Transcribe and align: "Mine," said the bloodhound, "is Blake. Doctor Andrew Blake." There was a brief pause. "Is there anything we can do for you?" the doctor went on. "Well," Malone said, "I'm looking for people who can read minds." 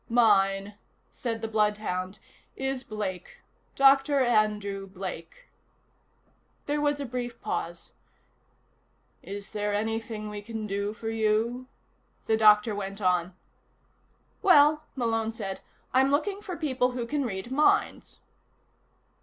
"Mine," 0.09 0.73
said 1.11 1.43
the 1.43 1.47
bloodhound, 1.47 2.17
"is 2.55 2.83
Blake. 2.83 3.37
Doctor 3.75 4.19
Andrew 4.19 4.87
Blake." 4.87 5.47
There 6.65 6.81
was 6.81 6.99
a 6.99 7.05
brief 7.05 7.39
pause. 7.39 7.93
"Is 9.21 9.51
there 9.51 9.75
anything 9.75 10.27
we 10.31 10.41
can 10.41 10.65
do 10.65 10.91
for 10.93 11.11
you?" 11.11 11.67
the 12.25 12.35
doctor 12.35 12.73
went 12.73 12.99
on. 12.99 13.35
"Well," 14.41 14.85
Malone 14.95 15.33
said, 15.33 15.61
"I'm 15.93 16.09
looking 16.09 16.41
for 16.41 16.57
people 16.57 16.93
who 16.93 17.05
can 17.05 17.23
read 17.23 17.51
minds." 17.51 18.21